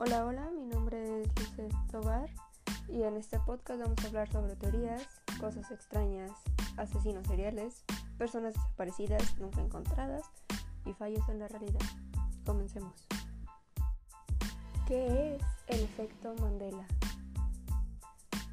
Hola, 0.00 0.24
hola, 0.24 0.48
mi 0.56 0.64
nombre 0.64 1.22
es 1.22 1.28
Lizeth 1.36 1.74
Tobar 1.90 2.30
y 2.86 3.02
en 3.02 3.16
este 3.16 3.40
podcast 3.40 3.80
vamos 3.80 3.98
a 3.98 4.06
hablar 4.06 4.30
sobre 4.30 4.54
teorías, 4.54 5.04
cosas 5.40 5.72
extrañas, 5.72 6.30
asesinos 6.76 7.26
seriales, 7.26 7.84
personas 8.16 8.54
desaparecidas 8.54 9.36
nunca 9.40 9.60
encontradas 9.60 10.22
y 10.86 10.92
fallos 10.92 11.28
en 11.28 11.40
la 11.40 11.48
realidad. 11.48 11.80
Comencemos. 12.46 13.08
¿Qué 14.86 15.34
es 15.34 15.42
el 15.66 15.80
efecto 15.80 16.32
Mandela? 16.40 16.86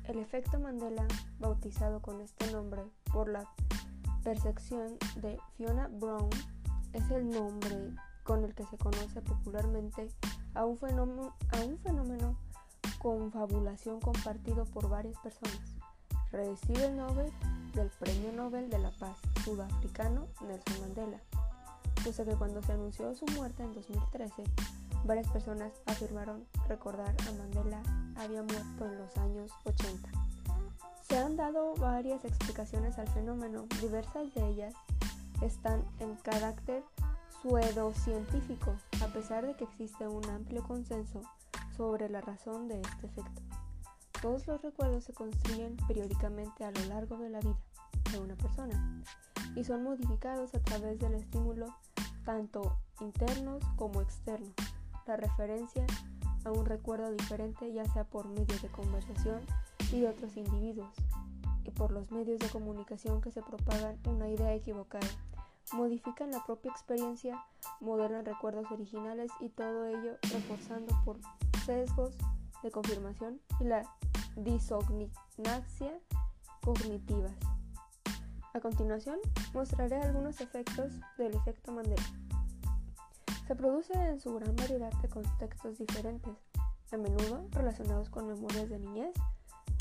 El 0.06 0.18
efecto 0.18 0.60
Mandela, 0.60 1.06
bautizado 1.38 2.02
con 2.02 2.22
este 2.22 2.52
nombre 2.52 2.82
por 3.14 3.30
la 3.30 3.48
percepción 4.24 4.98
de 5.18 5.40
Fiona 5.58 5.90
Brown, 5.90 6.32
es 6.94 7.08
el 7.12 7.30
nombre 7.30 7.94
con 8.24 8.44
el 8.44 8.56
que 8.56 8.66
se 8.66 8.80
conoce 8.80 9.22
popularmente 9.22 10.10
a 10.56 10.66
un 10.66 10.78
fenómeno, 10.78 11.36
a 11.52 11.60
un 11.62 11.78
fenómeno 11.80 12.36
con 13.00 13.32
fabulación 13.32 14.00
compartido 14.00 14.66
por 14.66 14.90
varias 14.90 15.18
personas. 15.20 15.60
Recibe 16.32 16.86
el 16.86 16.98
Nobel 16.98 17.32
del 17.74 17.90
Premio 18.00 18.32
Nobel 18.32 18.70
de 18.70 18.80
la 18.80 18.92
Paz 18.92 19.18
sudafricano 19.44 20.28
Nelson 20.42 20.82
Mandela, 20.82 21.20
puesto 22.04 22.26
que 22.26 22.36
cuando 22.36 22.62
se 22.64 22.72
anunció 22.72 23.14
su 23.14 23.26
muerte 23.28 23.64
en 23.64 23.74
2013, 23.74 24.44
varias 25.06 25.28
personas 25.30 25.72
afirmaron 25.86 26.46
recordar 26.68 27.16
a 27.28 27.32
Mandela 27.34 27.82
había 28.16 28.42
muerto 28.42 28.86
en 28.86 28.98
los 28.98 29.16
años 29.18 29.52
80. 29.66 30.10
Se 31.08 31.18
han 31.18 31.36
dado 31.36 31.76
varias 31.76 32.26
explicaciones 32.26 32.98
al 32.98 33.08
fenómeno, 33.10 33.66
diversas 33.82 34.34
de 34.34 34.48
ellas 34.48 34.74
están 35.42 35.84
en 36.00 36.16
carácter 36.16 36.84
científico, 37.94 38.76
a 39.04 39.08
pesar 39.08 39.46
de 39.46 39.54
que 39.54 39.66
existe 39.66 40.08
un 40.08 40.28
amplio 40.30 40.64
consenso 40.64 41.22
sobre 41.78 42.10
la 42.10 42.20
razón 42.22 42.68
de 42.68 42.82
este 42.82 43.06
efecto. 43.06 43.42
Todos 44.20 44.48
los 44.48 44.64
recuerdos 44.64 45.04
se 45.04 45.14
construyen 45.14 45.78
periódicamente 45.88 46.64
a 46.64 46.72
lo 46.72 46.84
largo 46.86 47.18
de 47.18 47.30
la 47.30 47.40
vida 47.42 47.60
de 48.12 48.18
una 48.18 48.36
persona 48.36 49.04
y 49.56 49.64
son 49.64 49.84
modificados 49.84 50.56
a 50.56 50.60
través 50.60 50.98
del 51.00 51.14
estímulo 51.14 51.68
tanto 52.26 52.80
internos 53.00 53.64
como 53.76 54.02
externos. 54.02 54.56
La 55.06 55.16
referencia 55.16 55.86
a 56.46 56.52
un 56.52 56.66
recuerdo 56.66 57.12
diferente 57.12 57.72
ya 57.72 57.86
sea 57.94 58.06
por 58.06 58.28
medio 58.28 58.58
de 58.60 58.70
conversación 58.70 59.42
y 59.92 60.00
de 60.00 60.10
otros 60.10 60.36
individuos 60.36 60.90
y 61.64 61.70
por 61.70 61.92
los 61.92 62.12
medios 62.12 62.40
de 62.40 62.50
comunicación 62.50 63.22
que 63.22 63.32
se 63.32 63.44
propagan 63.44 64.00
una 64.08 64.30
idea 64.30 64.56
equivocada 64.56 65.08
modifican 65.76 66.32
la 66.32 66.44
propia 66.44 66.72
experiencia, 66.72 67.44
modelan 67.82 68.26
recuerdos 68.26 68.72
originales 68.72 69.32
y 69.42 69.50
todo 69.50 69.86
ello 69.86 70.18
reforzando 70.32 70.96
por 71.04 71.20
sesgos 71.66 72.16
de 72.64 72.72
confirmación 72.72 73.42
y 73.60 73.66
la 73.66 73.84
disognasia 74.38 76.00
cognitivas. 76.64 77.34
A 78.54 78.62
continuación, 78.62 79.20
mostraré 79.54 79.98
algunos 79.98 80.40
efectos 80.40 80.94
del 81.18 81.36
efecto 81.36 81.74
Mandela. 81.74 82.02
Se 83.46 83.56
produce 83.56 83.94
en 83.94 84.20
su 84.20 84.34
gran 84.34 84.56
variedad 84.56 84.94
de 85.02 85.10
contextos 85.10 85.78
diferentes, 85.78 86.34
a 86.92 86.98
menudo 86.98 87.46
relacionados 87.52 88.10
con 88.10 88.28
memorias 88.28 88.70
de 88.70 88.80
niñez, 88.80 89.14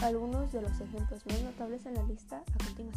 algunos 0.03 0.53
de 0.53 0.61
los 0.61 0.81
ejemplos 0.81 1.25
más 1.27 1.41
notables 1.43 1.87
en 1.87 1.95
la 1.95 2.03
lista 2.03 2.43
a 2.53 2.65
continuación. 2.65 2.94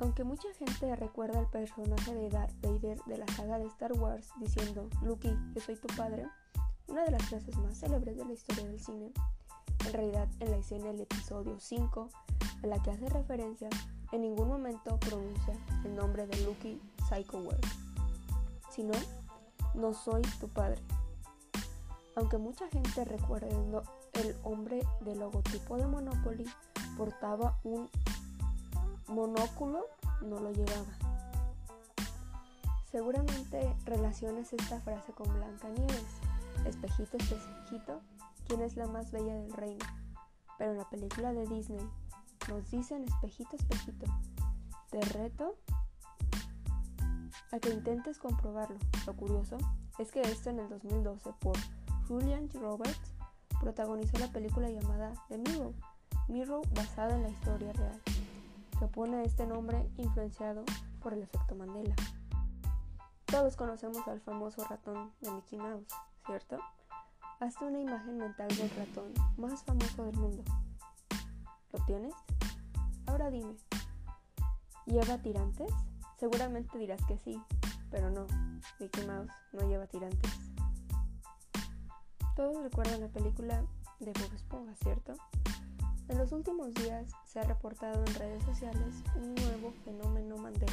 Aunque 0.00 0.24
mucha 0.24 0.48
gente 0.54 0.96
recuerda 0.96 1.38
al 1.38 1.50
personaje 1.50 2.14
de 2.14 2.30
Darth 2.30 2.54
Vader 2.62 2.98
de 3.04 3.18
la 3.18 3.26
saga 3.28 3.58
de 3.58 3.66
Star 3.66 3.92
Wars 3.92 4.30
diciendo, 4.40 4.88
Luke, 5.02 5.30
yo 5.54 5.60
soy 5.60 5.76
tu 5.76 5.94
padre, 5.94 6.26
una 6.88 7.04
de 7.04 7.10
las 7.10 7.22
frases 7.24 7.54
más 7.58 7.78
célebres 7.78 8.16
de 8.16 8.24
la 8.24 8.32
historia 8.32 8.64
del 8.64 8.80
cine, 8.80 9.12
en 9.86 9.92
realidad 9.92 10.26
en 10.40 10.52
la 10.52 10.56
escena 10.56 10.86
del 10.86 11.02
episodio 11.02 11.60
5, 11.60 12.08
a 12.62 12.66
la 12.66 12.82
que 12.82 12.92
hace 12.92 13.10
referencia, 13.10 13.68
en 14.12 14.22
ningún 14.22 14.48
momento 14.48 14.98
pronuncia 14.98 15.54
el 15.84 15.94
nombre 15.94 16.26
de 16.26 16.44
Luke 16.44 16.78
Skywalker, 17.04 17.60
sino, 18.70 18.94
no 19.74 19.92
soy 19.92 20.22
tu 20.40 20.48
padre. 20.48 20.80
Aunque 22.16 22.38
mucha 22.38 22.66
gente 22.68 23.04
recuerda 23.04 23.48
el 24.14 24.34
hombre 24.44 24.82
del 25.02 25.18
logotipo 25.18 25.76
de 25.76 25.86
Monopoly 25.86 26.46
portaba 26.96 27.58
un 27.64 27.88
monóculo 29.10 29.86
no 30.22 30.38
lo 30.38 30.50
llevaba. 30.52 31.10
Seguramente 32.90 33.74
relacionas 33.84 34.52
esta 34.52 34.80
frase 34.80 35.12
con 35.12 35.32
Blancanieves. 35.32 36.04
Espejito, 36.64 37.16
espejito, 37.16 38.00
¿quién 38.46 38.60
es 38.62 38.76
la 38.76 38.86
más 38.86 39.12
bella 39.12 39.34
del 39.34 39.52
reino? 39.52 39.84
Pero 40.58 40.72
en 40.72 40.78
la 40.78 40.88
película 40.88 41.32
de 41.32 41.46
Disney 41.46 41.88
nos 42.48 42.70
dicen 42.70 43.04
espejito, 43.04 43.56
espejito. 43.56 44.06
Te 44.90 45.00
reto 45.00 45.56
a 47.52 47.58
que 47.58 47.70
intentes 47.70 48.18
comprobarlo. 48.18 48.78
Lo 49.06 49.16
curioso 49.16 49.56
es 49.98 50.10
que 50.10 50.20
esto 50.20 50.50
en 50.50 50.58
el 50.58 50.68
2012 50.68 51.32
por 51.40 51.56
Julian 52.08 52.50
Roberts 52.54 53.14
protagonizó 53.60 54.18
la 54.18 54.28
película 54.28 54.68
llamada 54.68 55.12
The 55.28 55.38
Mirror, 55.38 55.74
Mirror 56.28 56.68
basada 56.74 57.16
en 57.16 57.22
la 57.22 57.28
historia 57.30 57.72
real 57.72 58.00
que 58.80 58.88
pone 58.88 59.22
este 59.24 59.46
nombre 59.46 59.86
influenciado 59.98 60.64
por 61.02 61.12
el 61.12 61.22
efecto 61.22 61.54
Mandela. 61.54 61.94
Todos 63.26 63.54
conocemos 63.54 64.08
al 64.08 64.22
famoso 64.22 64.64
ratón 64.64 65.12
de 65.20 65.30
Mickey 65.30 65.58
Mouse, 65.58 65.86
¿cierto? 66.24 66.58
Hazte 67.40 67.66
una 67.66 67.78
imagen 67.78 68.16
mental 68.16 68.48
del 68.48 68.70
ratón 68.70 69.12
más 69.36 69.62
famoso 69.64 70.04
del 70.04 70.16
mundo. 70.16 70.42
¿Lo 71.74 71.84
tienes? 71.84 72.14
Ahora 73.06 73.30
dime, 73.30 73.54
¿lleva 74.86 75.18
tirantes? 75.18 75.70
Seguramente 76.18 76.78
dirás 76.78 77.04
que 77.04 77.18
sí, 77.18 77.38
pero 77.90 78.10
no, 78.10 78.26
Mickey 78.78 79.06
Mouse 79.06 79.30
no 79.52 79.68
lleva 79.68 79.86
tirantes. 79.88 80.32
Todos 82.34 82.62
recuerdan 82.62 83.02
la 83.02 83.08
película 83.08 83.62
de 83.98 84.12
Bob 84.14 84.32
Esponja, 84.34 84.74
¿cierto? 84.76 85.12
En 86.10 86.18
los 86.18 86.32
últimos 86.32 86.74
días 86.74 87.06
se 87.24 87.38
ha 87.38 87.44
reportado 87.44 88.04
en 88.04 88.14
redes 88.16 88.42
sociales 88.42 88.96
un 89.14 89.32
nuevo 89.32 89.72
fenómeno 89.84 90.36
Mandela. 90.38 90.72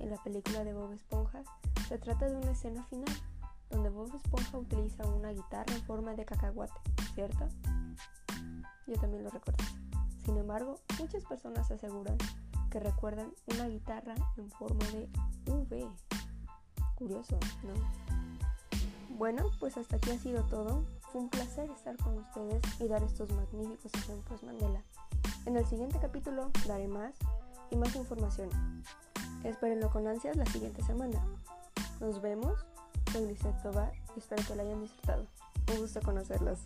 En 0.00 0.10
la 0.10 0.16
película 0.24 0.64
de 0.64 0.74
Bob 0.74 0.90
Esponja 0.90 1.44
se 1.88 1.96
trata 1.96 2.28
de 2.28 2.34
una 2.34 2.50
escena 2.50 2.82
final 2.86 3.14
donde 3.70 3.88
Bob 3.88 4.12
Esponja 4.16 4.58
utiliza 4.58 5.06
una 5.06 5.30
guitarra 5.30 5.72
en 5.72 5.82
forma 5.82 6.14
de 6.14 6.24
cacahuate, 6.24 6.74
¿cierto? 7.14 7.46
Yo 8.88 8.94
también 8.94 9.22
lo 9.22 9.30
recuerdo. 9.30 9.62
Sin 10.24 10.36
embargo, 10.36 10.80
muchas 10.98 11.24
personas 11.24 11.70
aseguran 11.70 12.18
que 12.68 12.80
recuerdan 12.80 13.32
una 13.54 13.68
guitarra 13.68 14.16
en 14.38 14.50
forma 14.50 14.84
de 14.86 15.08
V. 15.46 15.88
Curioso, 16.96 17.38
¿no? 17.62 17.74
Bueno, 19.16 19.52
pues 19.60 19.76
hasta 19.76 19.96
aquí 19.96 20.10
ha 20.10 20.18
sido 20.18 20.42
todo. 20.46 20.84
Fue 21.10 21.22
un 21.22 21.30
placer 21.30 21.70
estar 21.70 21.96
con 21.96 22.18
ustedes 22.18 22.62
y 22.80 22.86
dar 22.86 23.02
estos 23.02 23.30
magníficos 23.30 23.92
ejemplos 23.94 24.42
Mandela. 24.42 24.82
En 25.46 25.56
el 25.56 25.64
siguiente 25.66 25.98
capítulo 25.98 26.50
daré 26.66 26.86
más 26.86 27.14
y 27.70 27.76
más 27.76 27.94
información. 27.96 28.50
Espérenlo 29.42 29.90
con 29.90 30.06
ansias 30.06 30.36
la 30.36 30.44
siguiente 30.44 30.82
semana. 30.82 31.24
Nos 32.00 32.20
vemos. 32.20 32.66
Soy 33.10 33.26
Lizette 33.26 33.62
Tobar 33.62 33.92
y 34.14 34.18
espero 34.18 34.42
que 34.46 34.54
la 34.54 34.62
hayan 34.64 34.82
disfrutado. 34.82 35.26
Un 35.72 35.78
gusto 35.78 36.00
conocerlos. 36.02 36.58